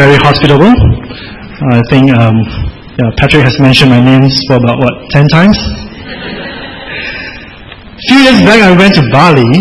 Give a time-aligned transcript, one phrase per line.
[0.00, 0.72] very hospitable.
[1.76, 2.40] I think um,
[2.96, 5.58] yeah, Patrick has mentioned my names for about what ten times.
[8.00, 9.52] A few years back, I went to Bali,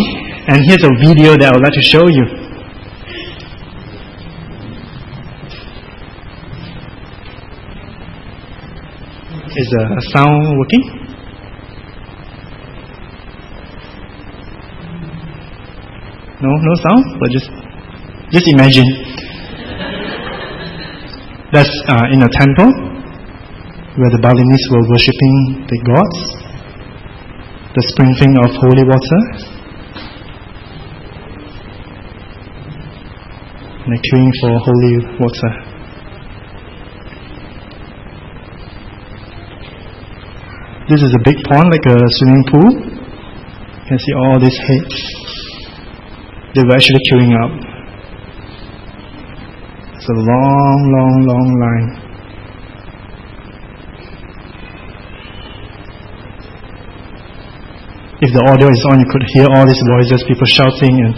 [0.47, 2.23] and here's a video that I would like to show you.
[9.59, 10.83] Is the sound working?
[16.39, 17.03] No, no sound.
[17.19, 17.49] But just,
[18.31, 19.08] just imagine.
[21.51, 22.69] That's uh, in a temple
[23.97, 26.19] where the Balinese were worshipping the gods.
[27.73, 29.21] The sprinkling of holy water.
[33.81, 35.51] And the queuing for holy water.
[40.87, 42.69] This is a big pond, like a swimming pool.
[42.69, 44.95] You can see all these heads.
[46.53, 47.68] They were actually queuing up.
[49.99, 51.89] It's a long, long, long line.
[58.23, 61.15] If the audio is on, you could hear all these voices, people shouting, and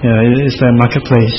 [0.00, 1.36] yeah, it's a marketplace.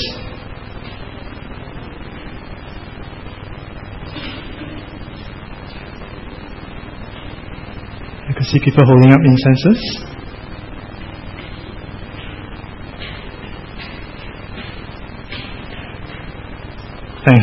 [8.30, 10.15] You can see people holding up incenses.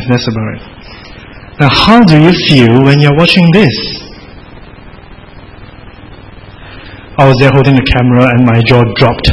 [0.03, 0.61] About it.
[1.59, 3.71] Now, how do you feel when you're watching this?
[7.15, 9.31] I was there holding the camera and my jaw dropped.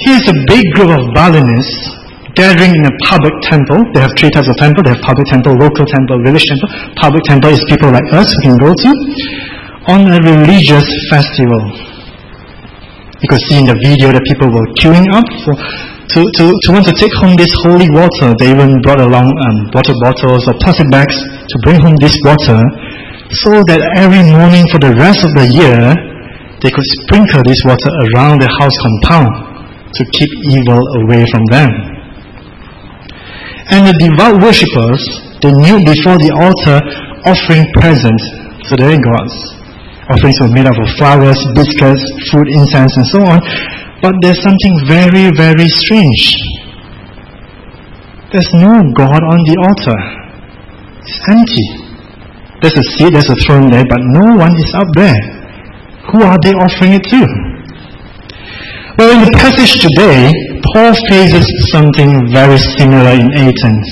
[0.00, 1.92] Here's a big group of Balinese
[2.32, 3.80] gathering in a public temple.
[3.92, 4.84] They have three types of temple.
[4.84, 6.68] They have public temple, local temple, village temple.
[6.96, 8.90] Public temple is people like us who can go to
[9.92, 11.62] on a religious festival.
[13.20, 15.56] You could see in the video that people were queuing up for,
[16.14, 18.30] to, to, to want to take home this holy water.
[18.38, 22.62] They even brought along um, water bottles or plastic bags to bring home this water
[23.42, 25.82] so that every morning for the rest of the year
[26.62, 29.30] they could sprinkle this water around the house compound
[29.92, 31.70] to keep evil away from them.
[33.74, 35.02] And the devout worshippers,
[35.42, 36.78] they kneel before the altar
[37.26, 38.24] offering presents
[38.70, 39.34] to their gods.
[40.06, 43.38] Offerings were made up of flowers, biscuits, food, incense, and so on.
[44.02, 46.36] But there's something very, very strange.
[48.32, 49.98] There's no God on the altar.
[51.00, 51.66] It's empty.
[52.60, 55.16] There's a seat, there's a throne there, but no one is up there.
[56.12, 57.20] Who are they offering it to?
[58.98, 60.32] Well, in the passage today,
[60.72, 63.88] Paul faces something very similar in Athens.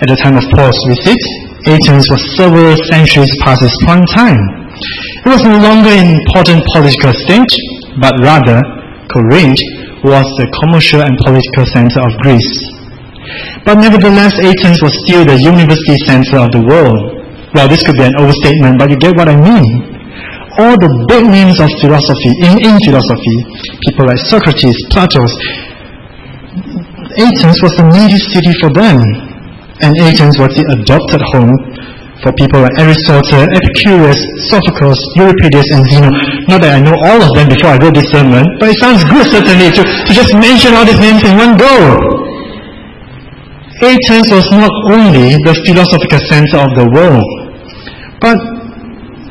[0.00, 1.18] At the time of Paul's visit,
[1.66, 4.38] Athens was several centuries past its prime time.
[5.24, 7.54] It was no longer an important political stage,
[8.00, 8.60] but rather
[9.10, 9.60] Corinth
[10.04, 12.52] was the commercial and political center of Greece.
[13.64, 17.00] But nevertheless, Athens was still the university center of the world.
[17.54, 19.96] Well, this could be an overstatement, but you get what I mean
[20.56, 23.36] all the big names of philosophy, in, in philosophy,
[23.84, 25.20] people like Socrates, Plato,
[27.16, 29.00] Athens was the native city for them.
[29.84, 31.52] And Athens was the adopted home
[32.26, 34.18] for people like Aristotle, Epicurus,
[34.50, 36.10] Sophocles, Euripides, and Zeno.
[36.50, 39.06] Not that I know all of them before I wrote this sermon, but it sounds
[39.06, 41.70] good certainly to, to just mention all these names in one go.
[43.78, 47.30] Athens was not only the philosophical center of the world,
[48.18, 48.34] but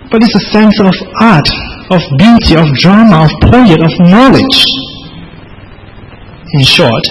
[0.07, 1.49] but it's a center of art,
[1.91, 4.57] of beauty, of drama, of poetry, of knowledge.
[6.55, 7.03] In short,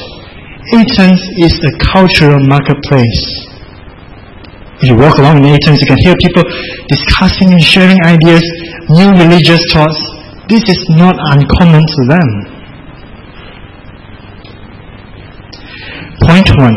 [0.73, 3.53] Athens is a cultural marketplace.
[4.83, 6.43] If you walk along in Athens, you can hear people
[6.89, 8.43] discussing and sharing ideas,
[8.91, 9.99] new religious thoughts.
[10.49, 12.29] This is not uncommon to them.
[16.27, 16.77] Point one.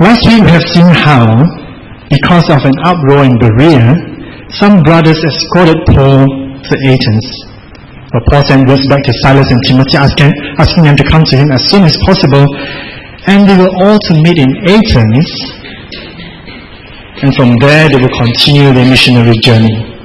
[0.00, 1.40] Last week we have seen how
[2.10, 3.94] because of an uproar in Berea,
[4.50, 7.26] some brothers escorted Paul to Athens.
[8.12, 11.36] But Paul sent words back to Silas and Timothy asking, asking them to come to
[11.36, 12.46] him as soon as possible.
[13.26, 15.28] And they were all to meet in Athens.
[17.22, 19.96] And from there they will continue their missionary journey.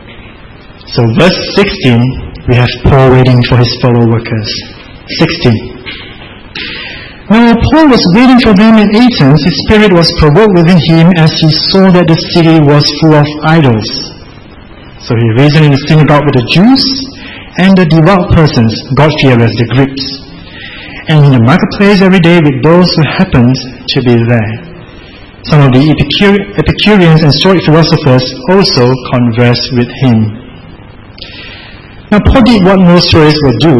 [0.93, 2.01] So verse 16,
[2.49, 4.49] we have Paul waiting for his fellow workers.
[5.07, 5.81] 16.
[7.31, 11.31] While Paul was waiting for them in Athens, his spirit was provoked within him as
[11.31, 13.87] he saw that the city was full of idols.
[15.05, 16.83] So he reasoned in the synagogue with the Jews
[17.57, 20.30] and the devout persons, God-fearers, the Greeks,
[21.09, 24.51] and in the marketplace every day with those who happened to be there.
[25.49, 30.17] Some of the Epicureans and Stoic philosophers also conversed with him.
[32.13, 33.77] Now Paul did what most tourists would do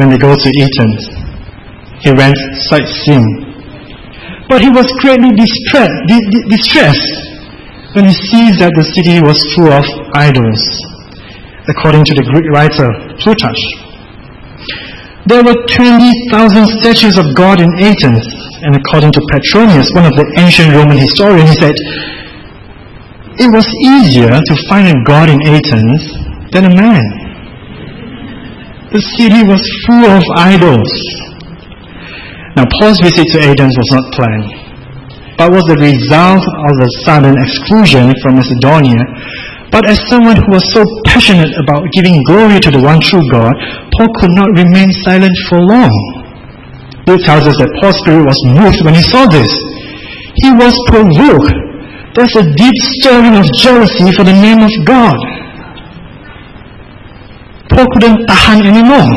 [0.00, 1.24] when they go to Athens
[2.04, 2.36] he went
[2.68, 3.24] sightseeing.
[4.48, 7.08] But he was greatly distressed
[7.96, 10.60] when he sees that the city was full of idols,
[11.66, 12.92] according to the Greek writer
[13.24, 13.83] Plutarch.
[15.26, 18.24] There were 20,000 statues of God in Athens,
[18.60, 21.76] and according to Petronius, one of the ancient Roman historians, he said,
[23.40, 26.00] it was easier to find a God in Athens
[26.52, 27.02] than a man.
[28.92, 30.92] The city was full of idols.
[32.54, 34.46] Now, Paul's visit to Athens was not planned,
[35.40, 39.02] but was the result of the sudden exclusion from Macedonia.
[39.74, 43.50] But as someone who was so passionate about giving glory to the one true God,
[43.98, 45.90] Paul could not remain silent for long.
[47.10, 49.50] Luke tells us that Paul's spirit was moved when he saw this.
[50.38, 51.50] He was provoked
[52.14, 55.18] there's a deep stirring of jealousy for the name of God.
[57.74, 59.10] Paul couldn't tahan anymore.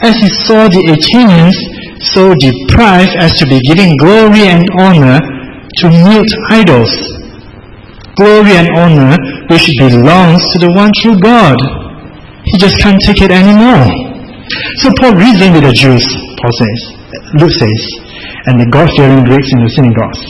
[0.00, 1.60] As he saw the Athenians
[2.16, 7.19] so deprived as to be giving glory and honor to mute idols.
[8.20, 9.16] Glory and honor
[9.48, 11.56] which belongs to the one true God.
[12.44, 13.88] He just can't take it anymore.
[14.84, 16.04] So Paul reasoned with the Jews,
[16.36, 16.80] Paul says,
[17.40, 17.80] Luke says,
[18.44, 20.20] and the God-fearing Greeks in the synagogues.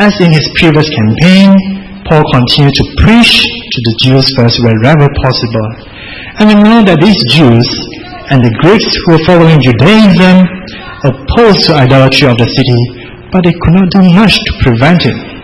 [0.00, 1.52] As in his previous campaign,
[2.08, 5.68] Paul continued to preach to the Jews first wherever possible.
[6.40, 7.68] And we know that these Jews
[8.32, 10.40] and the Greeks who were following Judaism
[11.04, 12.80] opposed to idolatry of the city,
[13.28, 15.35] but they could not do much to prevent it.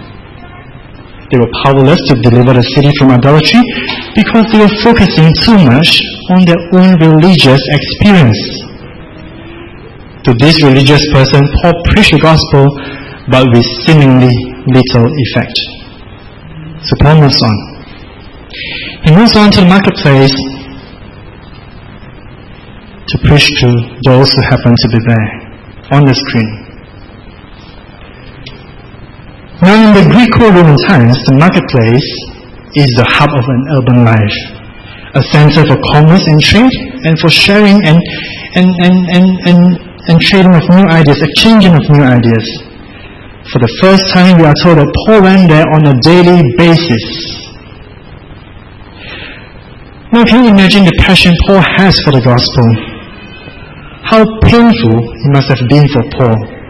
[1.33, 3.65] They were powerless to deliver the city from idolatry
[4.13, 5.89] because they were focusing too much
[6.29, 8.37] on their own religious experience.
[10.29, 12.69] To this religious person, Paul preached the gospel
[13.33, 14.29] but with seemingly
[14.69, 15.57] little effect.
[16.85, 17.57] So Paul moves on.
[19.09, 20.37] He moves on to the marketplace
[23.09, 23.69] to preach to
[24.05, 25.29] those who happen to be there
[25.97, 26.62] on the screen.
[29.63, 32.11] Now in the Greco-Roman times, the marketplace
[32.75, 34.39] is the hub of an urban life,
[35.15, 36.75] a center for commerce and trade,
[37.07, 37.95] and for sharing and,
[38.59, 39.61] and, and, and, and,
[40.11, 42.43] and trading of new ideas, exchanging of new ideas.
[43.55, 47.07] For the first time, we are told that Paul went there on a daily basis.
[50.11, 52.67] Now, can you imagine the passion Paul has for the gospel?
[54.11, 56.62] How painful it must have been for Paul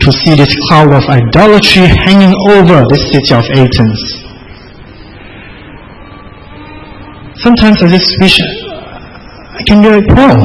[0.00, 4.00] to see this cloud of idolatry hanging over the city of Athens.
[7.36, 10.40] Sometimes I just wish I can be like Paul.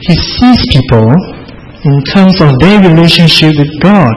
[0.00, 1.14] He sees people
[1.84, 4.16] in terms of their relationship with God.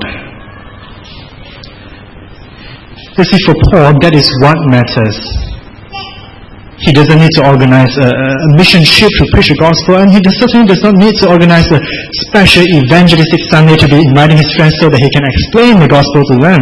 [3.17, 5.58] You see, for Paul, that is what matters.
[6.79, 10.19] He doesn't need to organize a, a mission trip to preach the gospel, and he
[10.39, 11.79] certainly does not need to organize a
[12.31, 16.23] special evangelistic Sunday to be inviting his friends so that he can explain the gospel
[16.31, 16.61] to them.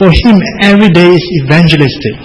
[0.00, 2.16] For him, every day is evangelistic.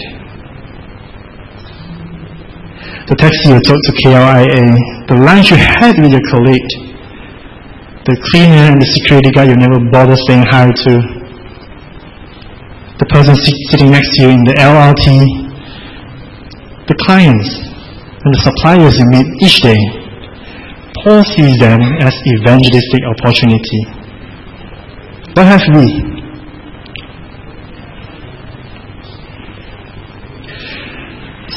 [3.11, 6.69] The taxi you took to KLIA the lunch you had with your colleague,
[8.05, 10.91] the cleaner and the security guard you never bother saying hi to,
[13.01, 13.33] the person
[13.73, 15.48] sitting next to you in the LRT,
[16.89, 17.45] the clients
[18.25, 19.77] and the suppliers you meet each day.
[21.05, 23.81] Paul sees them as evangelistic opportunity.
[25.37, 25.85] What have we?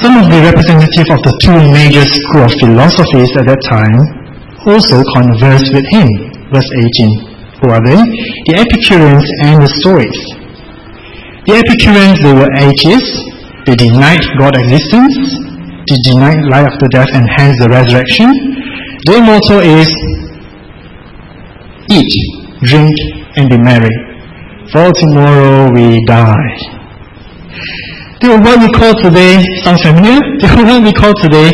[0.04, 4.04] Some of the representatives of the two major schools of philosophies at that time
[4.68, 6.08] also conversed with him.
[6.52, 7.64] Verse 18.
[7.64, 7.96] Who are they?
[8.52, 10.20] The Epicureans and the Stoics.
[11.48, 13.31] The Epicureans, they were atheists.
[13.66, 15.38] They denied God's existence.
[15.86, 18.30] They denied life after death and hence the resurrection.
[19.06, 19.86] Their motto is
[21.90, 22.12] eat,
[22.62, 22.94] drink,
[23.36, 23.94] and be merry.
[24.72, 26.54] For tomorrow we die.
[28.22, 30.18] Are what we call today, sound familiar?
[30.46, 31.50] Are what we call today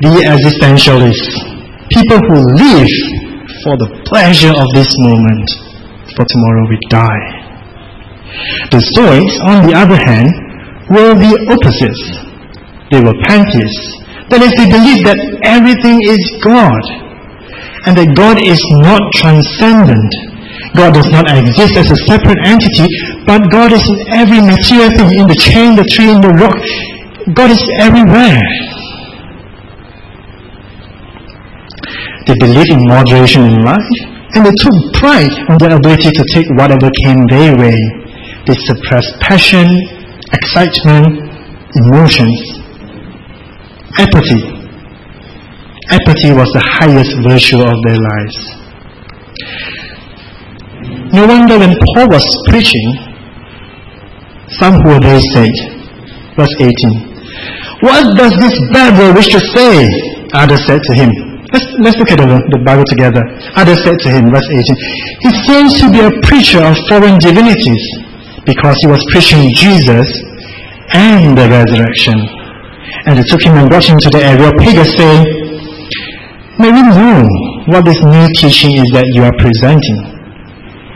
[0.00, 1.32] the existentialists.
[1.92, 2.92] People who live
[3.64, 5.48] for the pleasure of this moment.
[6.16, 7.24] For tomorrow we die.
[8.70, 10.30] The Stoics, on the other hand,
[10.90, 12.02] were the opposites.
[12.90, 14.02] They were pantheists.
[14.30, 16.82] That is, they believed that everything is God
[17.86, 20.10] and that God is not transcendent
[20.74, 22.86] God does not exist as a separate entity,
[23.26, 26.54] but God is in every material thing, in the chain, the tree, in the rock.
[27.34, 28.38] God is everywhere.
[32.26, 33.90] They believe in moderation in life,
[34.38, 37.78] and they took pride in their ability to take whatever came their way.
[38.46, 39.66] They suppressed passion,
[40.32, 41.30] excitement,
[41.74, 42.38] emotions,
[43.98, 44.60] apathy,
[45.90, 48.36] Apathy was the highest virtue of their lives.
[51.10, 52.94] No wonder when Paul was preaching,
[54.54, 55.50] some who were there said,
[56.38, 59.82] verse 18, What does this babbler wish to say?
[60.30, 61.10] Others said to him,
[61.50, 63.26] Let's, let's look at the, the Bible together.
[63.58, 64.62] Others said to him, verse 18,
[65.26, 67.82] He seems to be a preacher of foreign divinities
[68.50, 70.10] because he was preaching Jesus
[70.90, 72.18] and the resurrection.
[73.06, 75.22] And they took him and brought him to the Areopagus saying,
[76.58, 77.22] May we know
[77.70, 80.18] what this new teaching is that you are presenting.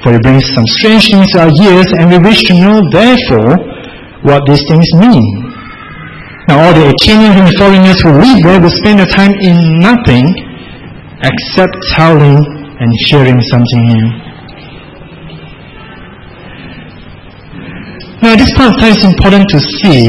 [0.02, 3.56] For it brings some strange things to our ears and we wish to know therefore
[4.26, 5.24] what these things mean.
[6.50, 9.56] Now all the Athenians and the foreigners who live there will spend their time in
[9.80, 10.28] nothing
[11.24, 12.36] except telling
[12.82, 14.33] and hearing something new.
[18.24, 20.08] Now, this time, it's important to see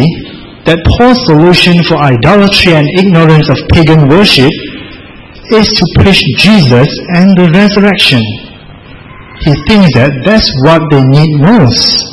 [0.63, 4.55] that Paul's solution for idolatry and ignorance of pagan worship
[5.51, 6.87] is to preach Jesus
[7.19, 8.23] and the resurrection.
[9.43, 12.07] He thinks that that's what they need most.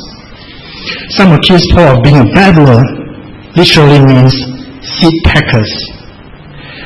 [1.15, 2.83] Some accuse Paul of being a babbler,
[3.55, 4.35] literally means
[4.83, 5.71] seed packers.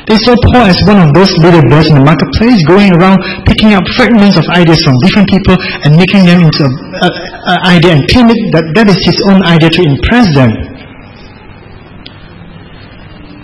[0.08, 3.76] They saw Paul as one of those little birds in the marketplace going around picking
[3.76, 8.40] up fragments of ideas from different people and making them into an idea and claiming
[8.56, 10.56] that that is his own idea to impress them.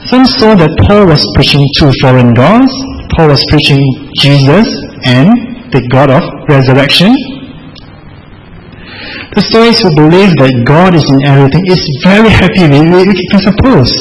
[0.07, 2.71] Some saw that Paul was preaching two foreign gods.
[3.11, 3.83] Paul was preaching
[4.23, 4.63] Jesus
[5.03, 5.35] and
[5.75, 7.11] the God of resurrection.
[9.35, 13.03] The Stoics who believe that God is in everything is very happy, We
[13.35, 13.91] can suppose.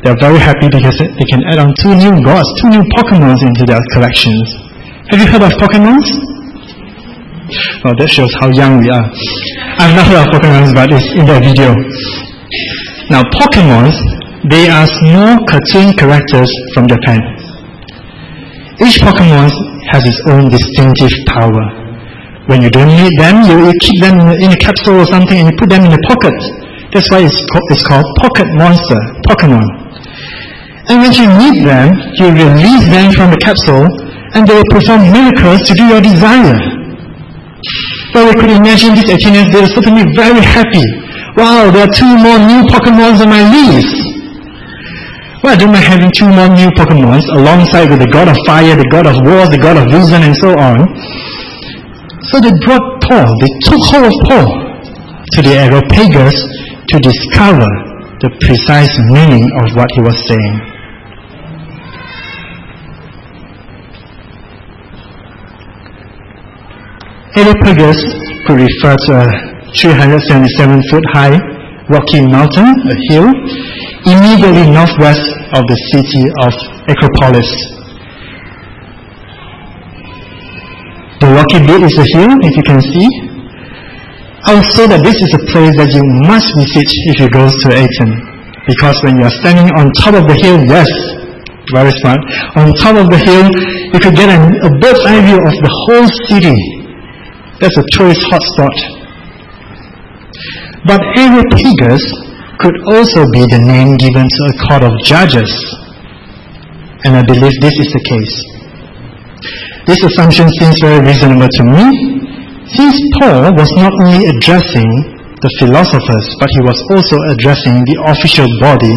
[0.00, 3.68] They're very happy because they can add on two new gods, two new Pokemons into
[3.68, 4.48] their collections.
[5.12, 6.08] Have you heard of Pokemons?
[7.84, 9.04] Well, that shows how young we are.
[9.76, 11.76] I've not heard of Pokemons, but it's in the video.
[13.12, 13.92] Now, Pokemons,
[14.48, 17.20] they are small cartoon characters from Japan.
[18.80, 19.52] Each Pokemon
[19.92, 21.60] has its own distinctive power.
[22.48, 25.52] When you don't need them, you, you keep them in a, capsule or something and
[25.52, 26.32] you put them in a pocket.
[26.88, 29.79] That's why it's, co- it's called Pocket Monster, Pokemon.
[30.90, 33.86] And when you need them, you release them from the capsule
[34.34, 36.58] and they will perform miracles to do your desire.
[38.10, 40.82] Well, we could imagine these Athenians, they were certainly very happy.
[41.38, 43.94] Wow, there are two more new Pokemons on my list.
[45.46, 48.74] Well, I don't mind having two more new Pokemons alongside with the god of fire,
[48.74, 50.90] the god of wars, the god of reason, and so on.
[52.34, 54.48] So they brought Paul, they took hold of Paul
[55.38, 57.70] to the Areopagus to discover
[58.26, 60.69] the precise meaning of what he was saying.
[67.30, 67.94] Areopagus
[68.46, 69.26] could refer to a
[69.78, 71.38] 377 foot high
[71.86, 73.30] rocky mountain, a hill,
[74.02, 75.22] immediately northwest
[75.54, 76.50] of the city of
[76.90, 77.46] Acropolis.
[81.22, 83.06] The rocky bit is a hill, if you can see.
[84.50, 87.46] I would say that this is a place that you must visit if you go
[87.46, 88.18] to Athens.
[88.66, 90.90] Because when you are standing on top of the hill, yes,
[91.70, 92.18] very smart,
[92.58, 93.46] on top of the hill,
[93.94, 96.79] you could get a, a bird's eye view of the whole city
[97.60, 98.76] that's a tourist hotspot.
[100.88, 102.04] But Areopagus
[102.56, 105.52] could also be the name given to a court of judges.
[107.04, 108.36] And I believe this is the case.
[109.84, 111.84] This assumption seems very reasonable to me,
[112.68, 114.88] since Paul was not only addressing
[115.40, 118.92] the philosophers, but he was also addressing the official body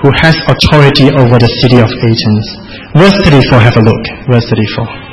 [0.00, 2.44] who has authority over the city of Athens.
[2.96, 4.04] Verse 34, have a look.
[4.28, 5.09] Verse 34.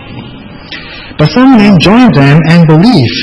[1.17, 3.19] But some men joined them and believed,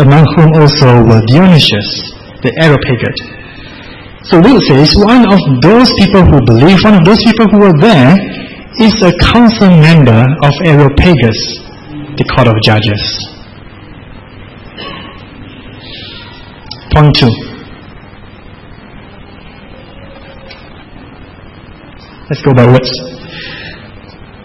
[0.00, 1.88] among whom also were Dionysius,
[2.42, 3.22] the Areopagite.
[4.24, 7.78] So Luke says, one of those people who believed, one of those people who were
[7.80, 8.18] there,
[8.82, 11.38] is a council member of Areopagus,
[12.18, 13.02] the court of judges.
[16.90, 17.30] Point two.
[22.28, 22.90] Let's go by words.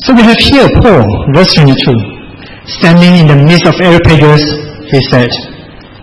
[0.05, 2.21] So we have here Paul, verse 22.
[2.65, 4.44] Standing in the midst of Areopagus,
[4.94, 5.30] he said,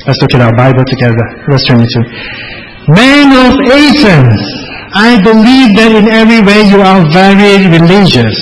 [0.07, 1.87] let's look at our Bible together, verse 22.
[2.91, 4.43] Men of Athens,
[4.91, 8.35] I believe that in every way you are very religious.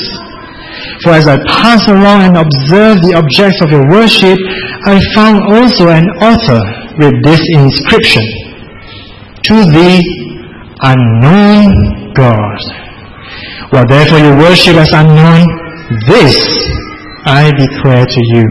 [1.04, 4.40] For as I passed along and observed the objects of your worship,
[4.88, 6.62] I found also an altar
[6.96, 8.25] with this inscription,
[9.52, 10.00] To the
[10.80, 12.58] unknown God.
[13.73, 15.44] Well, therefore you worship as unknown,
[16.08, 16.40] this
[17.26, 18.47] I declare to you.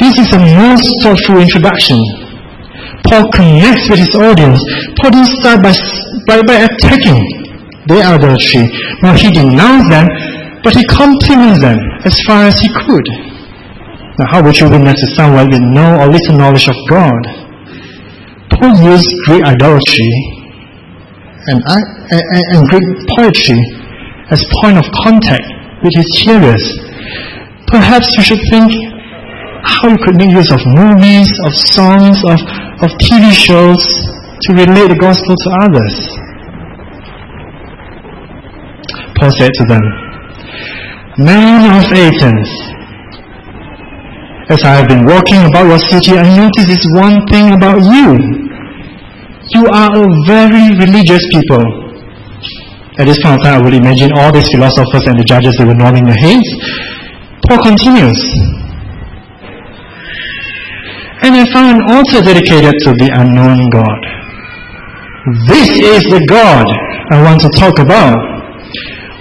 [0.00, 2.00] This is a most thoughtful introduction.
[3.04, 4.56] Paul connects with his audience.
[4.96, 5.76] Paul didn't start by,
[6.26, 7.20] by, by attacking.
[7.86, 8.72] their idolatry.
[9.04, 10.08] Now he denounced them,
[10.64, 11.76] but he compliments them
[12.08, 13.06] as far as he could.
[14.16, 17.20] Now how would you witness to someone with no or little knowledge of God?
[18.48, 20.08] Paul used Greek idolatry
[21.52, 21.84] and, and,
[22.56, 23.60] and Greek poetry
[24.30, 26.64] as point of contact with is hearers.
[27.66, 28.70] Perhaps you should think
[29.62, 32.38] how you could make use of movies, of songs, of,
[32.82, 33.82] of TV shows
[34.46, 35.94] to relate the gospel to others.
[39.18, 39.82] Paul said to them,
[41.18, 42.50] Men of Athens,
[44.50, 48.18] as I have been walking about your city, I notice this one thing about you.
[49.54, 51.81] You are a very religious people.
[52.98, 55.64] At this point of time, I would imagine all these philosophers and the judges, they
[55.64, 56.44] were nodding their heads.
[57.48, 58.20] Paul continues,
[61.24, 64.00] And I found an altar dedicated to the unknown God.
[65.48, 66.66] This is the God
[67.14, 68.18] I want to talk about.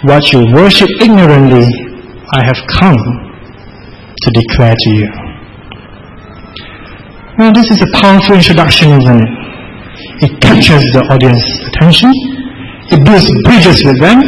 [0.04, 1.64] What you worship ignorantly,
[2.34, 5.08] I have come to declare to you.
[7.38, 9.32] Now, this is a powerful introduction, isn't it?
[10.26, 12.31] It captures the audience's attention.
[12.92, 14.20] It builds bridges with them.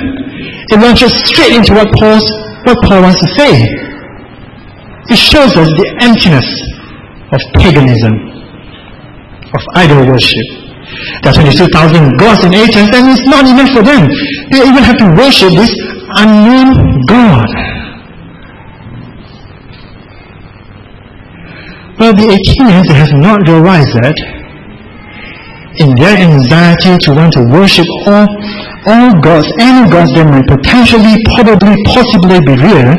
[0.71, 2.23] It launches straight into what, Paul's,
[2.63, 3.51] what Paul wants to say.
[5.11, 6.47] It shows us the emptiness
[7.35, 8.13] of paganism,
[9.51, 10.47] of idol worship.
[11.21, 14.07] There are 22,000 gods in Athens and it's not enough for them.
[14.51, 15.75] They even have to worship this
[16.23, 17.47] unknown God.
[21.99, 24.42] Well, the Athenians have not realized that
[25.77, 28.27] in their anxiety to want to worship all,
[28.85, 32.93] all gods, any gods that might potentially, probably, possibly be real,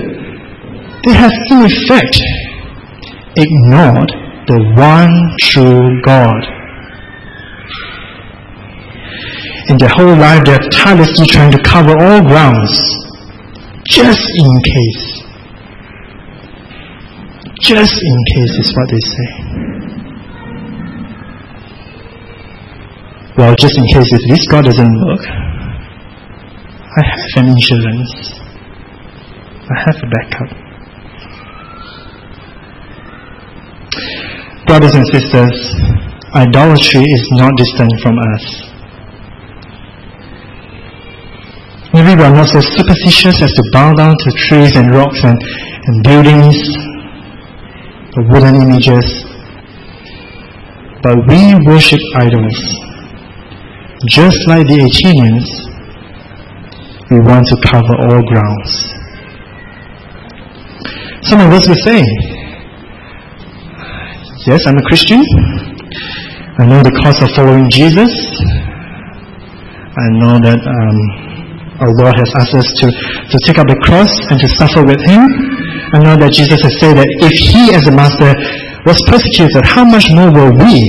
[1.05, 2.19] they have in effect
[3.37, 4.11] ignored
[4.47, 6.43] the one true God.
[9.69, 12.75] In their whole life, they're tirelessly trying to cover all grounds,
[13.87, 15.23] just in case.
[17.61, 19.44] Just in case is what they say.
[23.37, 28.31] Well, just in case if this God doesn't work, I have an insurance.
[29.67, 30.51] I have a backup.
[34.69, 35.75] Brothers and sisters,
[36.35, 38.45] idolatry is not distant from us.
[41.93, 45.37] Maybe we are not so superstitious as to bow down to trees and rocks and,
[45.87, 46.55] and buildings
[48.17, 49.25] or wooden images.
[51.03, 52.84] But we worship idols.
[54.05, 55.49] Just like the Athenians,
[57.09, 58.71] we want to cover all grounds.
[61.25, 62.05] Some of us will say,
[64.45, 65.25] Yes, I'm a Christian.
[66.61, 68.13] I know the cost of following Jesus.
[69.97, 70.99] I know that um,
[71.97, 75.25] Lord has asked us to, to take up the cross and to suffer with Him.
[75.97, 78.37] I know that Jesus has said that if He as a master
[78.85, 80.85] was persecuted, how much more will we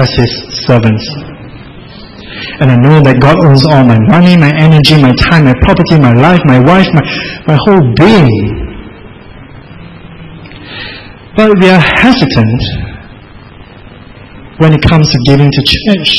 [0.00, 0.32] as His
[0.64, 1.33] servants?
[2.60, 5.98] And I know that God owns all my money, my energy, my time, my property,
[5.98, 7.02] my life, my wife, my,
[7.50, 8.30] my whole being.
[11.34, 12.62] But we are hesitant
[14.58, 16.12] when it comes to giving to church.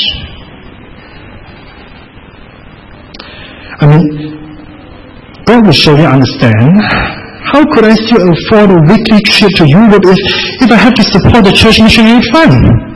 [3.79, 4.03] I mean,
[5.45, 6.75] God will surely understand.
[7.47, 10.19] How could I still afford a weekly trip to Europe if,
[10.59, 12.94] if I have to support the church missionary fund?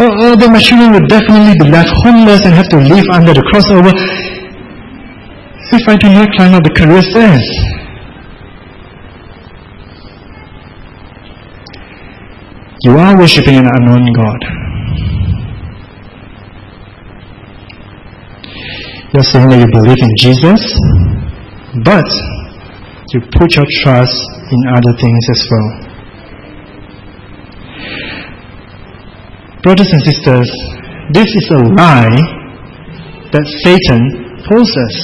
[0.00, 0.60] Oh, oh, or, or then my
[0.92, 3.92] would definitely be left homeless and have to live under the crossover
[5.72, 7.46] if I do not climb up the career stairs.
[12.82, 14.40] You are worshipping an unknown God.
[19.12, 20.62] You're saying that you believe in Jesus,
[21.84, 22.08] but
[23.12, 24.16] you put your trust
[24.50, 25.89] in other things as well.
[29.62, 30.48] Brothers and sisters,
[31.12, 32.16] this is a lie
[33.28, 34.00] that Satan
[34.48, 34.96] poses.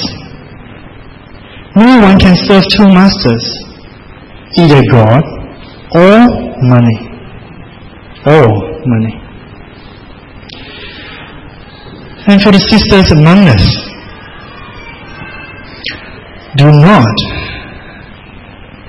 [1.77, 3.45] No one can serve two masters,
[4.57, 5.23] either God
[5.93, 6.25] or
[6.73, 6.99] money.
[8.25, 8.49] Or
[8.81, 9.15] money.
[12.29, 13.67] And for the sisters among us,
[16.57, 17.17] do not,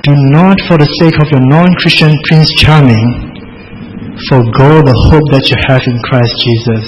[0.04, 3.27] do not for the sake of your non-Christian Prince Charming,
[4.26, 6.86] forego the hope that you have in Christ Jesus.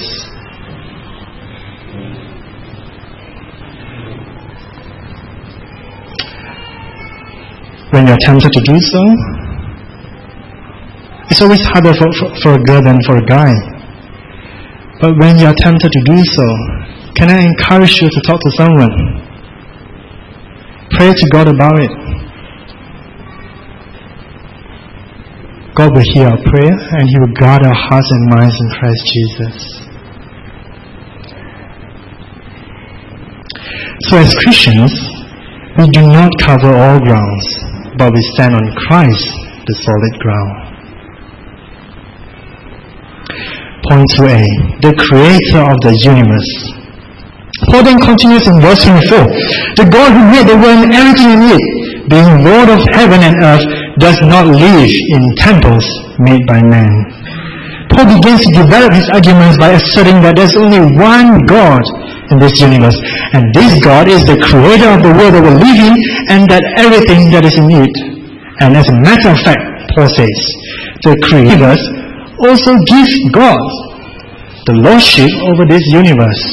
[7.92, 9.02] When you're tempted to do so,
[11.30, 13.54] it's always harder for, for, for a girl than for a guy.
[15.02, 16.46] But when you're tempted to do so,
[17.15, 18.94] can I encourage you to talk to someone?
[20.92, 21.92] Pray to God about it.
[25.80, 29.00] God will hear our prayer and He will guard our hearts and minds in Christ
[29.15, 29.56] Jesus.
[34.12, 34.92] So as Christians,
[35.80, 37.48] we do not cover all grounds,
[37.96, 39.24] but we stand on Christ,
[39.72, 40.52] the solid ground.
[43.88, 46.52] Point 2a, the creator of the universe.
[47.72, 49.80] Paul then continues in verse 24.
[49.80, 51.63] The God who made the world and everything in it,
[52.12, 55.86] being Lord of heaven and earth, does not live in temples
[56.20, 56.90] made by man.
[57.92, 61.82] Paul begins to develop his arguments by asserting that there's only one God
[62.30, 62.96] in this universe.
[63.34, 65.96] And this God is the creator of the world that we live in
[66.30, 67.96] and that everything that is in it.
[68.62, 69.62] And as a matter of fact,
[69.96, 70.38] Paul says,
[71.02, 71.74] the creator
[72.46, 73.64] also gives God
[74.70, 76.44] the lordship over this universe.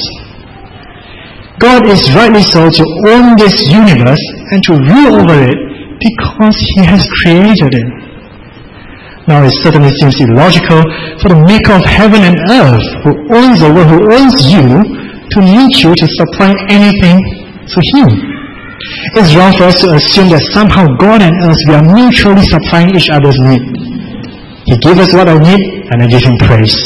[1.58, 5.65] God is rightly so to own this universe and to rule over it
[5.98, 7.88] because He has created it.
[9.26, 10.86] Now it certainly seems illogical
[11.18, 14.86] for the maker of heaven and earth, who owns the world, who owns you,
[15.34, 17.18] to need you to supply anything
[17.66, 18.06] to Him.
[19.18, 22.94] It's wrong for us to assume that somehow God and us, we are mutually supplying
[22.94, 23.66] each other's need.
[24.70, 26.78] He gives us what I need, and I give Him praise.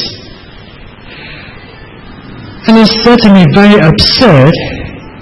[2.69, 4.53] And it's certainly very absurd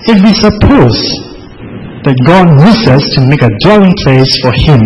[0.07, 1.28] if we suppose
[2.09, 4.81] that God needs us to make a dwelling place for Him.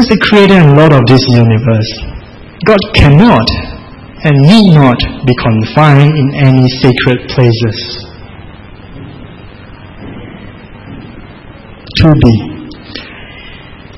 [0.00, 1.90] As the creator and Lord of this universe,
[2.64, 3.44] God cannot
[4.24, 4.96] and need not
[5.28, 7.76] be confined in any sacred places.
[12.00, 12.34] To be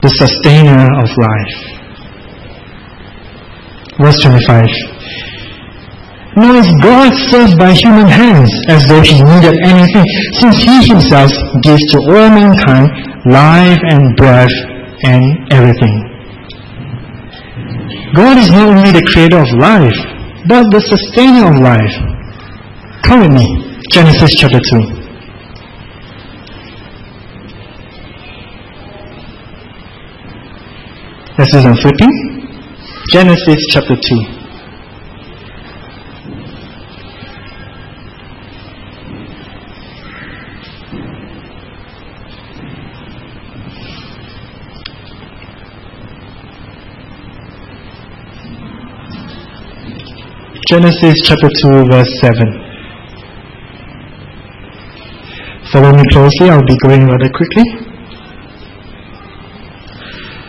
[0.02, 1.56] the sustainer of life.
[4.00, 4.99] Verse 25
[6.36, 10.06] nor is God served by human hands as though he needed anything,
[10.38, 12.86] since he himself gives to all mankind
[13.26, 14.54] life and breath
[15.02, 15.96] and everything.
[18.14, 19.98] God is not only the creator of life,
[20.48, 21.94] but the sustainer of life.
[23.02, 23.46] Come with me,
[23.92, 25.00] Genesis chapter 2.
[31.38, 32.12] This is on flipping.
[33.12, 34.39] Genesis chapter 2.
[50.70, 52.46] Genesis chapter 2 verse 7.
[55.74, 57.66] Follow me closely, I'll be going rather quickly.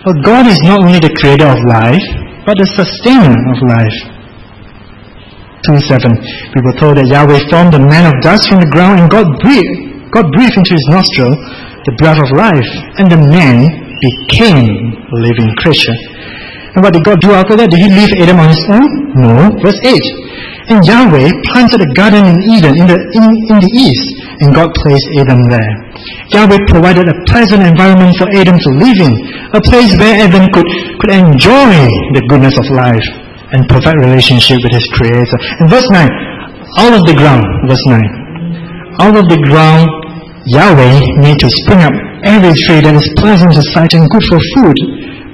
[0.05, 2.05] But God is not only the creator of life,
[2.45, 3.97] but the sustainer of life.
[5.65, 6.13] 2 7.
[6.53, 9.25] We were told that Yahweh formed the man of dust from the ground and God
[9.41, 12.69] breathed, God breathed into his nostril the breath of life,
[13.01, 13.65] and the man
[14.05, 14.69] became
[15.01, 16.10] a living creature.
[16.71, 17.67] And what did God do after that?
[17.67, 18.87] Did he leave Adam on his own?
[19.19, 19.51] No.
[19.59, 20.71] Verse 8.
[20.71, 24.07] And Yahweh planted a garden in Eden in the, in, in the east,
[24.39, 25.73] and God placed Adam there.
[26.31, 29.13] Yahweh provided a pleasant environment for Adam to live in,
[29.51, 30.67] a place where Adam could,
[31.03, 31.75] could enjoy
[32.15, 33.03] the goodness of life
[33.51, 35.37] and perfect relationship with his Creator.
[35.59, 36.07] And verse 9,
[36.79, 39.91] out of the ground, verse 9, out of the ground
[40.47, 44.39] Yahweh made to spring up every tree that is pleasant to sight and good for
[44.57, 44.77] food,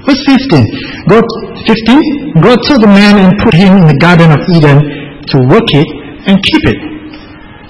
[0.08, 0.64] Verse 15.
[1.12, 1.24] God,
[1.68, 2.40] 15.
[2.40, 4.80] God took the man and put him in the Garden of Eden
[5.28, 5.88] to work it
[6.24, 6.78] and keep it.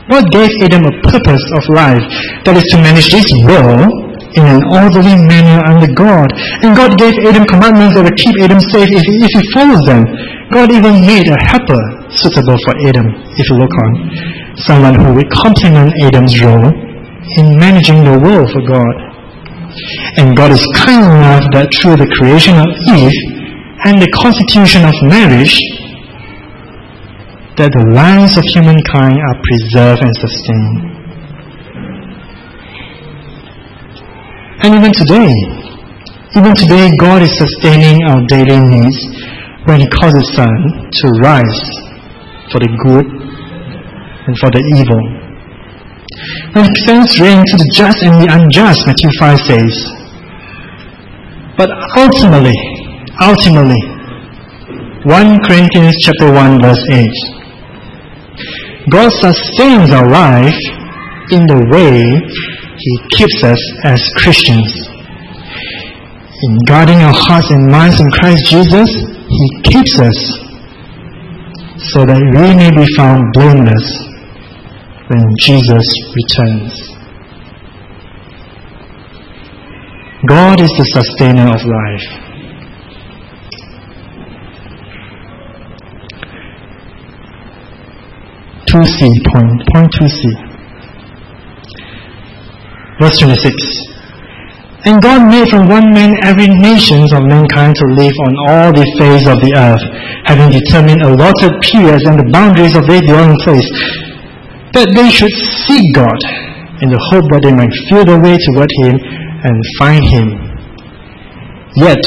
[0.06, 2.00] God gave Adam a purpose of life,
[2.46, 3.90] that is to manage this world
[4.38, 6.30] in an orderly manner under God.
[6.62, 10.06] And God gave Adam commandments that would keep Adam safe if, if he follows them.
[10.54, 13.92] God even made a helper suitable for Adam, if you look on.
[14.62, 16.70] Someone who would complement Adam's role
[17.36, 19.07] in managing the world for God.
[20.16, 23.18] And God is kind enough that through the creation of Eve
[23.86, 25.58] and the constitution of marriage,
[27.58, 30.78] that the lives of humankind are preserved and sustained.
[34.62, 35.34] And even today,
[36.38, 38.98] even today, God is sustaining our daily needs
[39.66, 40.50] when He causes sun
[40.90, 41.60] to rise
[42.50, 45.17] for the good and for the evil
[46.54, 49.74] and sends rain to the just and the unjust, Matthew 5 says.
[51.56, 52.58] But ultimately,
[53.20, 53.82] ultimately,
[55.04, 57.08] 1 Corinthians chapter 1 verse 8.
[58.90, 60.58] God sustains our life
[61.30, 62.02] in the way
[62.78, 64.88] He keeps us as Christians.
[66.40, 68.88] In guarding our hearts and minds in Christ Jesus,
[69.28, 70.48] He keeps us.
[71.94, 74.07] so that we may be found blameless
[75.08, 76.72] when Jesus returns.
[80.28, 82.28] God is the sustainer of life.
[88.68, 89.00] 2c,
[89.32, 90.20] point, point 2c.
[93.00, 93.88] Verse 26.
[94.84, 98.84] And God made from one man every nation of mankind to live on all the
[99.00, 99.84] face of the earth,
[100.28, 103.72] having determined allotted periods and the boundaries of their dwelling place,
[104.72, 105.32] that they should
[105.64, 106.20] seek God
[106.82, 110.28] in the hope that they might feel their way toward Him and find Him.
[111.76, 112.02] Yet,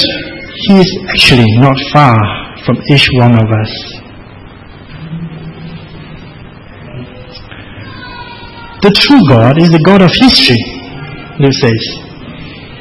[0.68, 2.16] He is actually not far
[2.64, 3.72] from each one of us.
[8.82, 10.58] The true God is the God of history,
[11.38, 11.82] Luke says.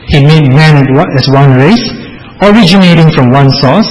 [0.09, 1.85] He made man as one race,
[2.41, 3.89] originating from one source.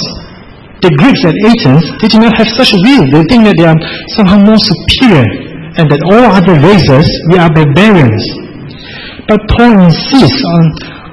[0.82, 3.04] The Greeks and Athens, do not have such a view.
[3.12, 3.78] They think that they are
[4.16, 5.49] somehow more superior
[5.80, 8.20] and that all other races, we are barbarians.
[9.24, 10.62] But Paul insists on,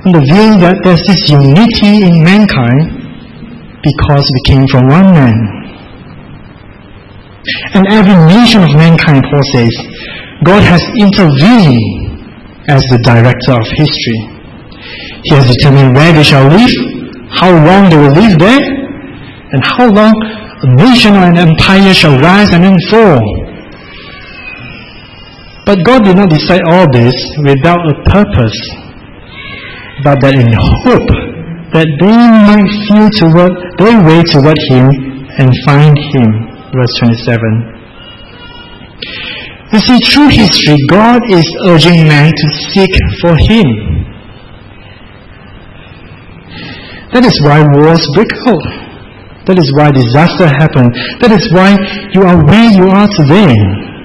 [0.03, 2.99] on the view that there's this unity in mankind
[3.80, 5.38] because we came from one man.
[7.80, 9.71] And every nation of mankind, Paul says,
[10.43, 14.19] God has intervened as the director of history.
[15.23, 16.75] He has determined where they shall live,
[17.32, 22.19] how long they will live there, and how long a nation or an empire shall
[22.19, 23.46] rise and then fall.
[25.67, 27.12] But God did not decide all this
[27.43, 28.56] without a purpose,
[29.99, 30.47] but that in
[30.88, 31.12] hope
[31.75, 34.88] that they might feel toward their way toward Him
[35.36, 36.27] and find Him.
[36.71, 37.75] Verse 27.
[39.75, 43.67] You see, through history, God is urging man to seek for Him.
[47.12, 48.63] That is why wars break out.
[49.51, 50.88] That is why disaster happen.
[51.19, 51.75] That is why
[52.15, 53.96] you are where you are today.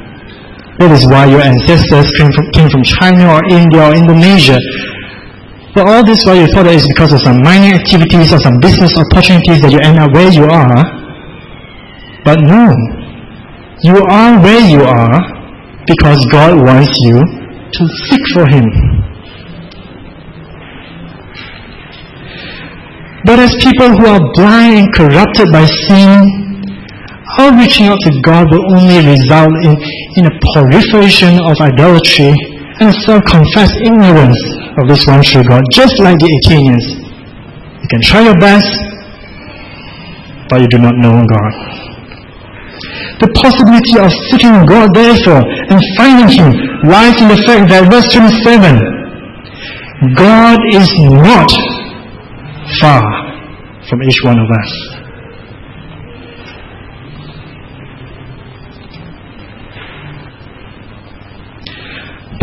[0.82, 4.58] That is why your ancestors came from, came from China or India or Indonesia.
[5.78, 8.58] But all this while you thought that it's because of some mining activities or some
[8.58, 10.82] business opportunities that you end up where you are.
[12.26, 12.74] But no.
[13.86, 15.22] You are where you are
[15.86, 18.66] because God wants you to seek for Him.
[23.22, 26.41] But as people who are blind and corrupted by sin,
[27.38, 29.72] our reaching out to God will only result in,
[30.20, 32.34] in a proliferation of idolatry
[32.80, 34.40] and self-confessed ignorance
[34.78, 36.86] of this one true God, just like the Athenians.
[37.82, 38.68] You can try your best,
[40.48, 41.52] but you do not know God.
[43.20, 46.52] The possibility of seeking God, therefore, and finding Him
[46.84, 48.80] lies in the fact that verse 27,
[50.18, 51.50] God is not
[52.80, 53.02] far
[53.88, 55.01] from each one of us.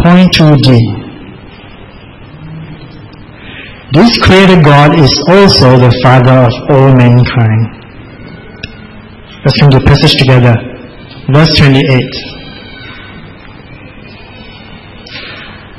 [0.10, 0.67] Point 2d.
[3.93, 7.63] This creator God is also the Father of all mankind.
[9.45, 10.56] Let's read the passage together
[11.30, 12.02] verse 28.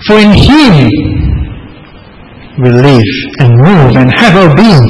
[0.06, 0.74] For in Him
[2.62, 4.86] we live and move and have our being,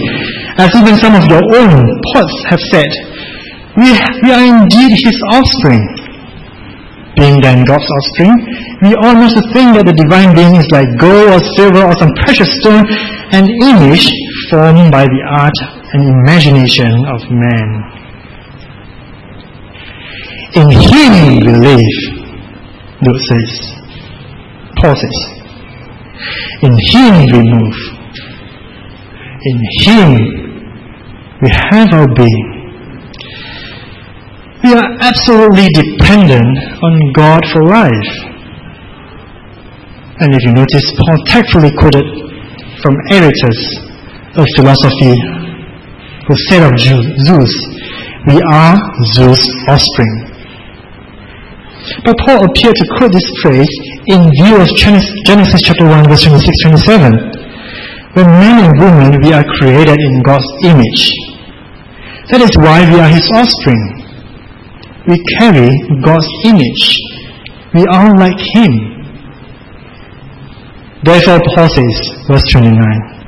[0.59, 2.91] as even some of your own poets have said.
[3.79, 3.89] We,
[4.21, 6.00] we are indeed His offspring.
[7.17, 8.39] Being then God's offspring,
[8.83, 12.49] we almost think that the divine being is like gold or silver or some precious
[12.63, 12.87] stone,
[13.35, 14.07] an image
[14.49, 15.59] formed by the art
[15.93, 17.69] and imagination of man.
[20.55, 21.13] In Him
[21.47, 21.97] we live,
[23.03, 23.51] Luke says.
[24.79, 25.19] Paul says.
[26.63, 27.79] In Him we move.
[29.43, 30.11] In Him
[31.43, 32.60] we have our being.
[34.63, 36.53] We are absolutely dependent
[36.85, 38.11] on God for life.
[40.21, 42.05] And if you notice, Paul tactfully quoted
[42.85, 43.57] from Aratus,
[44.37, 45.17] a philosophy
[46.29, 47.55] who said of Zeus,
[48.29, 48.77] we are
[49.17, 50.29] Zeus' offspring.
[52.05, 53.73] But Paul appeared to quote this phrase
[54.13, 57.17] in view of Genesis chapter 1 verse 26 27.
[58.13, 61.09] When men and women we are created in God's image.
[62.29, 64.00] That is why we are his offspring.
[65.09, 65.71] We carry
[66.03, 66.99] God's image.
[67.75, 68.73] We are like him.
[71.03, 71.97] Therefore Paul says,
[72.29, 73.21] verse 29,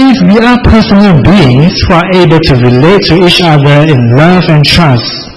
[0.00, 4.44] if we are personal beings who are able to relate to each other in love
[4.48, 5.28] and trust,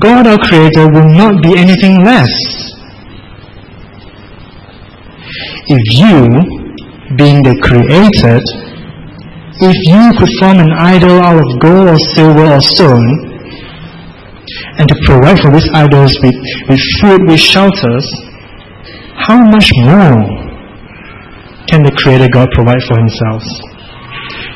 [0.00, 2.28] God our Creator will not be anything less.
[5.68, 6.26] If you,
[7.16, 8.42] being the created,
[9.62, 13.33] if you could form an idol out of gold or silver or stone,
[14.78, 16.36] and to provide for these idols with,
[16.68, 18.06] with food, with shelters,
[19.26, 20.20] how much more
[21.68, 23.42] can the Creator God provide for Himself?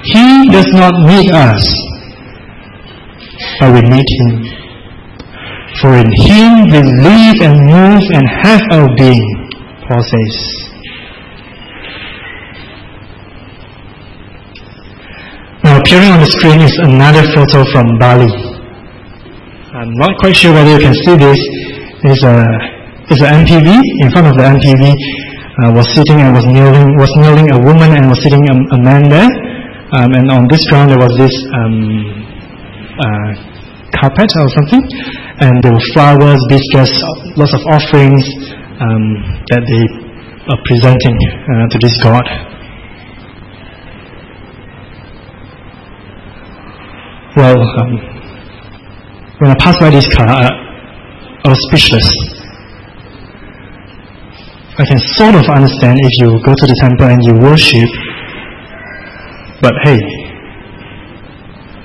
[0.04, 1.64] He does not need us,
[3.60, 4.58] but we need Him.
[5.80, 9.50] For in Him we live and move and have our being,
[9.86, 10.68] Paul says.
[15.64, 18.47] Now appearing on the screen is another photo from Bali.
[19.78, 21.38] I'm not quite sure whether you can see this.
[22.02, 22.34] It's a
[23.14, 23.78] it's an MPV.
[24.02, 27.94] In front of the MPV uh, was sitting and was kneeling was kneeling a woman
[27.94, 29.30] and was sitting a, a man there.
[29.94, 31.78] Um, and on this ground there was this um,
[32.98, 33.30] uh,
[34.02, 34.82] carpet or something,
[35.46, 36.98] and there were flowers, biscuits,
[37.38, 38.26] lots of offerings
[38.82, 39.04] um,
[39.54, 39.84] that they
[40.50, 42.26] are presenting uh, to this god.
[47.38, 48.17] Well, um,
[49.38, 50.50] when I passed by this car, I,
[51.44, 52.08] I was speechless.
[54.78, 57.90] I can sort of understand if you go to the temple and you worship,
[59.62, 59.98] but hey,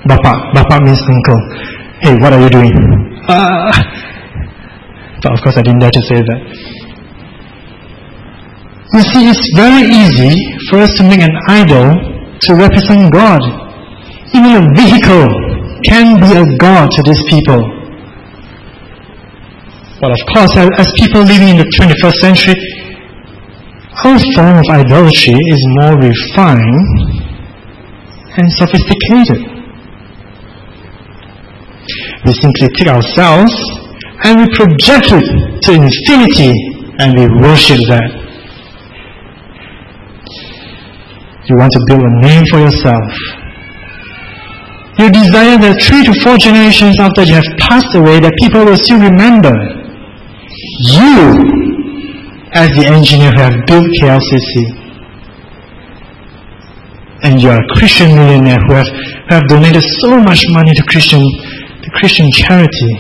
[0.06, 1.42] Bapa, Bapa means uncle.
[2.02, 2.74] Hey, what are you doing?
[3.28, 3.72] Uh,
[5.22, 6.40] but of course I didn't dare to say that.
[8.94, 10.38] You see, it's very easy
[10.70, 11.98] for us to make an idol
[12.42, 13.42] to represent God.
[14.34, 15.43] Even a vehicle
[15.86, 17.62] can be a god to these people.
[20.02, 22.56] But of course, as people living in the 21st century,
[24.04, 27.24] our form of idolatry is more refined
[28.36, 29.40] and sophisticated.
[32.26, 33.54] We simply take ourselves
[34.24, 35.28] and we project it
[35.64, 36.52] to infinity
[37.00, 38.10] and we worship that.
[41.48, 43.43] You want to build a name for yourself
[45.04, 48.80] you desire that three to four generations after you have passed away that people will
[48.80, 49.52] still remember
[50.96, 51.36] you
[52.56, 54.80] as the engineer who have built KLCC.
[57.24, 60.84] And you are a Christian millionaire who have, who have donated so much money to
[60.84, 62.94] Christian, to Christian charity.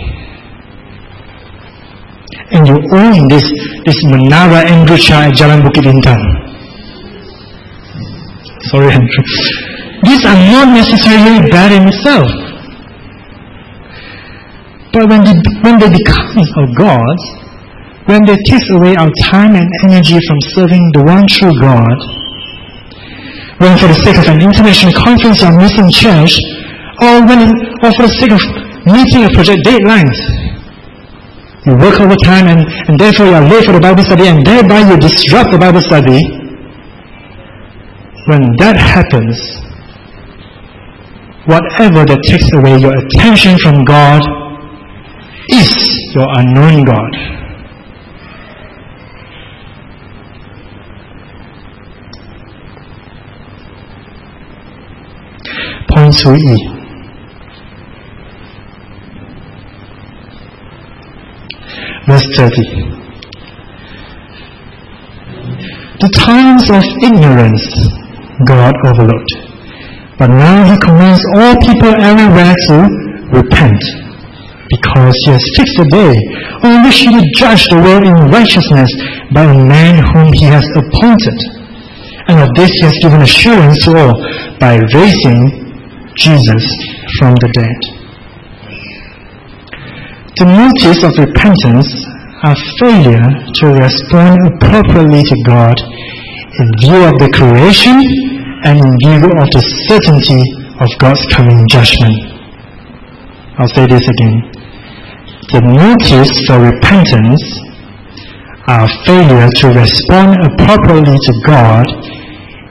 [2.51, 3.47] And you own this,
[3.85, 6.23] this Menara Andrew Cha at Jalan Bukit Bintang.
[8.71, 9.72] Sorry, Andrew.
[10.03, 12.27] These are not necessarily bad in itself.
[14.91, 17.23] But when they, when they become our gods,
[18.05, 21.97] when they take away our time and energy from serving the one true God,
[23.63, 26.35] when for the sake of an international conference or missing church,
[26.99, 28.43] or, when, or for the sake of
[28.83, 30.19] meeting a project deadlines,
[31.63, 34.83] you work overtime and, and therefore you are late for the Bible study and thereby
[34.83, 36.19] you disrupt the Bible study.
[38.27, 39.62] When that happens,
[41.45, 44.21] whatever that takes away your attention from God
[45.49, 45.71] is
[46.15, 47.11] your unknown God.
[55.89, 56.55] Point 2e.
[62.07, 62.93] Verse 30.
[65.99, 67.63] The times of ignorance
[68.45, 69.52] God overlooked
[70.17, 72.75] but now he commands all people everywhere to
[73.33, 73.81] repent,
[74.69, 76.15] because he has fixed a day
[76.63, 78.89] on which he will judge the world in righteousness
[79.33, 81.37] by a man whom he has appointed.
[82.27, 84.15] And of this he has given assurance to all
[84.59, 85.49] by raising
[86.15, 86.63] Jesus
[87.19, 87.79] from the dead.
[90.39, 91.89] The motives of repentance
[92.43, 93.27] are failure
[93.59, 98.01] to respond appropriately to God in view of the creation
[98.63, 100.41] and in view of the certainty
[100.79, 102.15] of God's coming judgment.
[103.59, 104.39] I'll say this again.
[105.51, 107.43] The motives for repentance
[108.67, 111.85] are failure to respond appropriately to God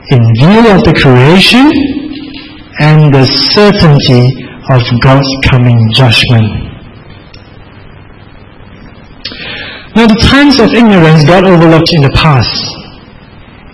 [0.09, 1.69] in view of the creation
[2.81, 4.33] and the certainty
[4.73, 6.73] of God's coming judgment.
[9.95, 12.49] Now the times of ignorance God overlooked in the past.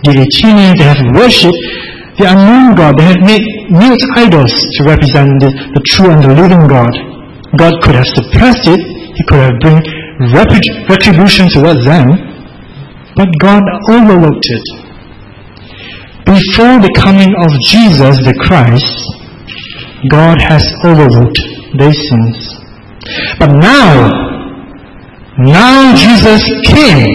[0.04, 1.79] The Athenians, have worshipped
[2.18, 2.98] the unknown God.
[2.98, 6.90] They had made mute idols to represent the, the true and the living God.
[7.56, 8.80] God could have suppressed it.
[8.80, 9.78] He could have bring
[10.88, 12.08] retribution towards them.
[13.16, 14.66] But God overlooked it.
[16.26, 18.94] Before the coming of Jesus the Christ,
[20.08, 21.40] God has overlooked
[21.76, 22.60] their sins.
[23.38, 24.08] But now,
[25.38, 27.10] now Jesus came.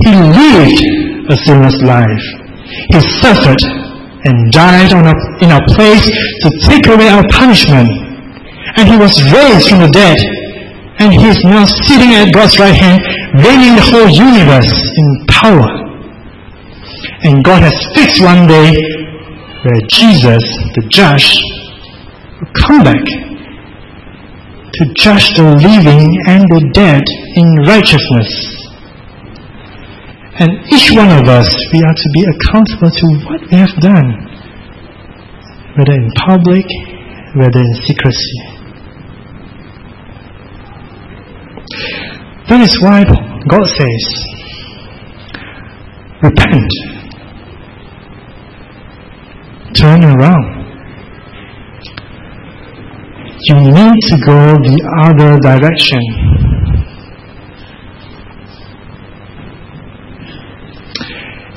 [0.00, 0.80] He lived
[1.28, 2.26] a sinless life.
[2.88, 3.60] He suffered
[4.24, 5.06] and died on
[5.42, 7.90] in our place to take away our punishment.
[8.76, 10.18] And he was raised from the dead.
[10.98, 13.02] And he is now sitting at God's right hand,
[13.42, 15.66] reigning the whole universe in power.
[17.24, 18.74] And God has fixed one day
[19.62, 20.42] where Jesus,
[20.74, 21.38] the judge,
[22.38, 23.04] will come back
[24.72, 27.04] to judge the living and the dead
[27.36, 28.51] in righteousness.
[30.40, 34.08] And each one of us, we are to be accountable to what we have done,
[35.76, 36.64] whether in public,
[37.36, 38.38] whether in secrecy.
[42.48, 43.04] That is why
[43.48, 44.04] God says,
[46.22, 46.72] repent,
[49.74, 50.62] turn around
[53.44, 56.51] you need to go the other direction.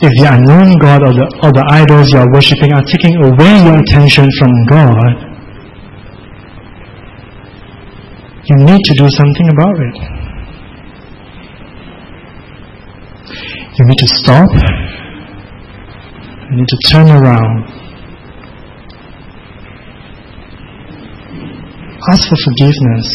[0.02, 3.64] If the unknown God or the, or the idols you are worshipping are taking away
[3.64, 5.14] your attention from God,
[8.44, 9.96] you need to do something about it.
[13.78, 14.50] You need to stop.
[16.50, 17.86] You need to turn around
[22.12, 23.08] ask for forgiveness.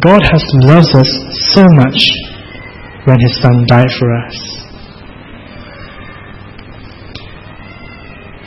[0.00, 1.10] God has loved us
[1.52, 2.00] so much
[3.04, 4.36] when His Son died for us.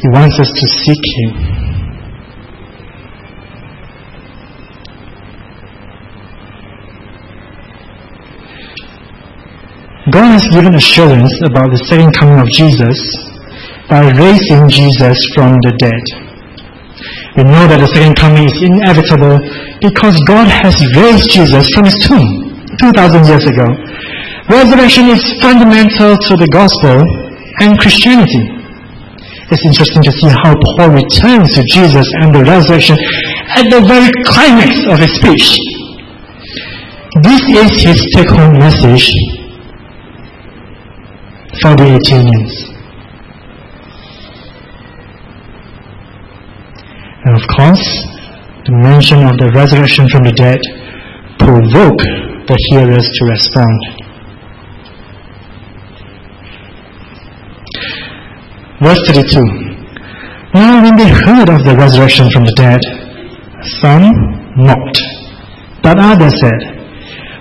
[0.02, 1.58] He wants us to seek Him.
[10.10, 12.96] God has given assurance about the second coming of Jesus
[13.92, 16.04] by raising Jesus from the dead.
[17.36, 19.36] We know that the second coming is inevitable
[19.84, 22.24] because God has raised Jesus from his tomb
[22.80, 23.68] 2,000 years ago.
[24.50, 27.04] Resurrection is fundamental to the gospel
[27.60, 28.48] and Christianity.
[29.52, 32.96] It's interesting to see how Paul returns to Jesus and the resurrection
[33.56, 35.52] at the very climax of his speech.
[37.24, 39.12] This is his take-home message
[41.60, 42.54] for the Athenians.
[47.28, 47.84] And of course,
[48.64, 50.60] the mention of the resurrection from the dead
[51.36, 52.00] provoke
[52.48, 54.07] the hearers to respond.
[58.82, 59.42] Verse 32.
[60.54, 62.82] Now when they heard of the resurrection from the dead,
[63.82, 64.06] some
[64.56, 65.02] mocked,
[65.82, 66.62] but others said,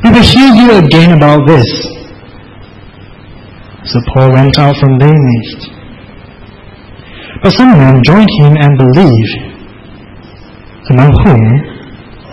[0.03, 1.69] We will hear you again about this.
[3.85, 5.71] So Paul went out from their midst.
[7.43, 9.57] But some men joined him and believed
[10.89, 11.43] among whom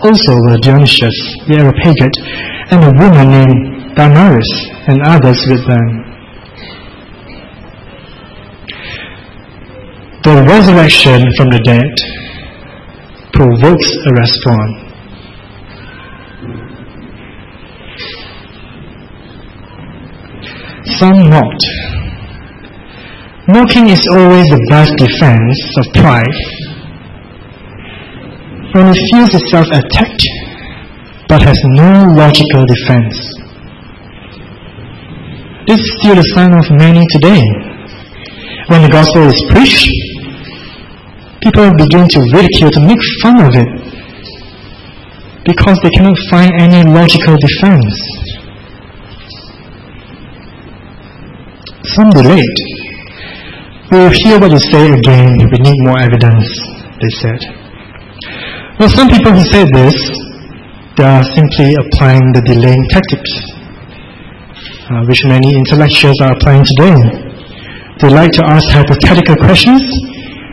[0.02, 2.18] also were Dionysius the Areopagite
[2.70, 4.52] and a woman named Damaris
[4.88, 6.03] and others with them.
[10.24, 11.92] The resurrection from the dead
[13.34, 14.76] provokes a response.
[20.96, 21.64] Some mocked.
[23.48, 26.40] Mocking is always the best defense of pride
[28.72, 30.24] when it feels itself attacked
[31.28, 33.28] but has no logical defense.
[35.68, 37.44] This is still the sign of many today.
[38.68, 40.03] When the gospel is preached,
[41.44, 43.68] people begin to ridicule, to make fun of it,
[45.44, 47.92] because they cannot find any logical defense.
[51.84, 52.58] Some delayed.
[53.92, 55.36] We will hear what you say again.
[55.52, 56.48] We need more evidence,
[56.96, 57.40] they said.
[58.80, 59.94] Well, some people who say this,
[60.96, 63.32] they are simply applying the delaying tactics,
[64.88, 66.96] uh, which many intellectuals are applying today.
[68.00, 69.84] They like to ask hypothetical questions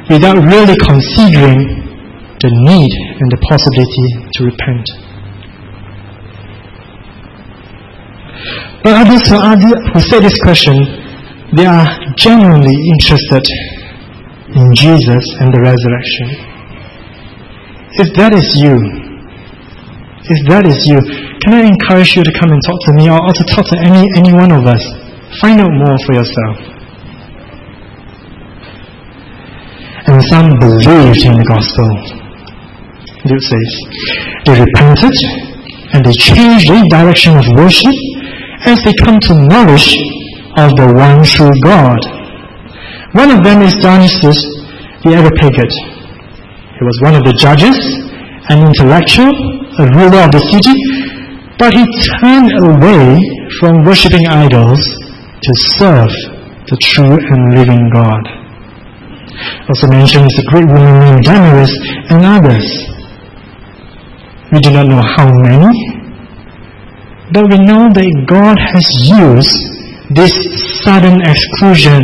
[0.09, 1.81] without really considering
[2.41, 2.91] the need
[3.21, 4.85] and the possibility to repent.
[8.81, 10.73] But others who, say this question,
[11.53, 11.85] they are
[12.17, 13.45] genuinely interested
[14.57, 16.27] in Jesus and the resurrection.
[18.01, 18.73] If that is you,
[20.25, 20.97] if that is you,
[21.45, 23.77] can I encourage you to come and talk to me or, or to talk to
[23.85, 24.81] any, any one of us?
[25.41, 26.80] Find out more for yourself.
[30.21, 31.89] And some believed in the gospel.
[33.25, 33.69] Luke says,
[34.45, 35.17] they repented
[35.97, 37.97] and they changed their direction of worship
[38.69, 39.97] as they come to knowledge
[40.61, 41.97] of the one true God.
[43.17, 44.37] One of them is Dionysius
[45.01, 45.77] the Areopagite.
[46.77, 47.73] He was one of the judges,
[48.53, 49.33] an intellectual,
[49.81, 50.77] a ruler of the city,
[51.57, 51.81] but he
[52.21, 53.17] turned away
[53.57, 54.85] from worshipping idols
[55.41, 55.51] to
[55.81, 56.13] serve
[56.69, 58.40] the true and living God.
[59.69, 61.73] Also mentioned is a great woman named Damaris
[62.09, 62.67] and others.
[64.51, 65.71] We do not know how many,
[67.31, 69.55] but we know that God has used
[70.11, 70.35] this
[70.83, 72.01] sudden exclusion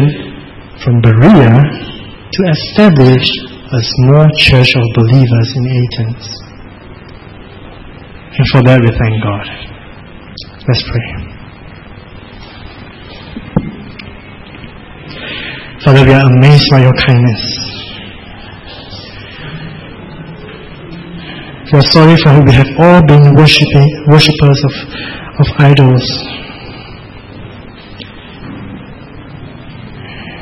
[0.83, 1.59] from Berea
[2.31, 3.27] to establish
[3.67, 6.23] a small church of believers in Athens.
[8.37, 9.45] And for that we thank God.
[10.67, 11.36] Let's pray.
[15.87, 17.43] Father, we are amazed by your kindness.
[21.71, 24.73] We are sorry for we have all been worshipping, worshippers of,
[25.39, 26.03] of idols.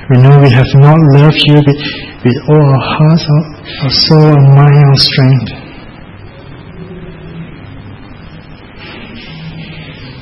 [0.10, 1.84] We know we have not loved you with,
[2.26, 3.44] with all our hearts, our,
[3.84, 5.52] our soul, our mind, our strength.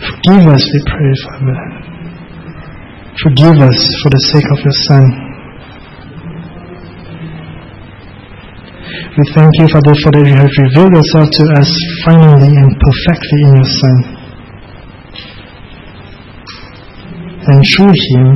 [0.04, 1.73] Forgive us, we pray, Father.
[3.24, 5.04] Forgive us for the sake of your Son.
[9.16, 11.72] We thank you, Father, for that you have revealed yourself to us
[12.04, 13.98] finally and perfectly in your Son.
[17.48, 18.28] And through him,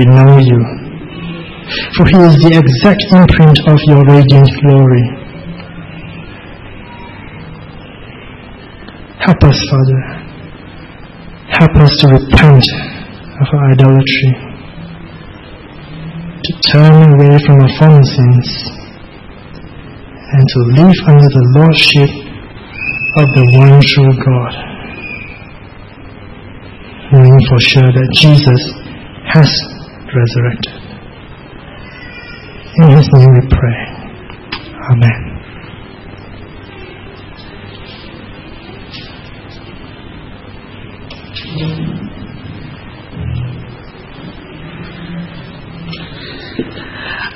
[0.00, 0.60] we know you.
[1.92, 5.04] For he is the exact imprint of your radiant glory.
[9.20, 10.00] Help us, Father.
[11.52, 12.95] Help us to repent
[13.40, 14.32] of idolatry,
[16.42, 18.48] to turn away from our former sins,
[20.32, 22.10] and to live under the lordship
[23.16, 24.52] of the one true God,
[27.12, 28.62] knowing for sure that Jesus
[29.32, 29.50] has
[30.12, 30.86] resurrected.
[32.78, 33.78] In His name we pray.
[34.92, 35.25] Amen.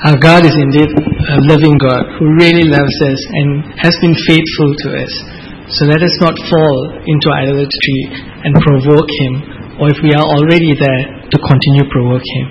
[0.01, 4.72] Our God is indeed a loving God who really loves us and has been faithful
[4.72, 5.12] to us.
[5.76, 8.01] So let us not fall into idolatry
[8.48, 9.32] and provoke Him,
[9.76, 12.46] or if we are already there, to continue provoke Him.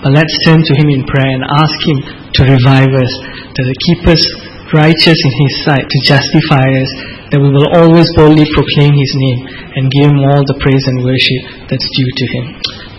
[0.00, 3.12] But let's turn to Him in prayer and ask Him to revive us,
[3.52, 4.24] to keep us
[4.72, 6.90] righteous in His sight, to justify us,
[7.28, 9.40] that we will always boldly proclaim His name
[9.76, 12.44] and give Him all the praise and worship that's due to Him.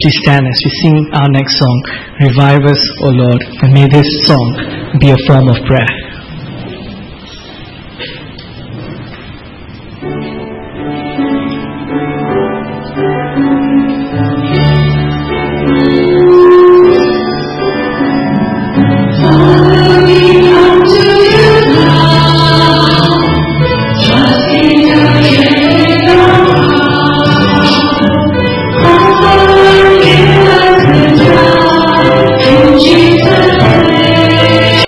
[0.02, 1.78] Please stand as we sing our next song,
[2.20, 6.05] Revive Us, O Lord, and may this song be a form of prayer.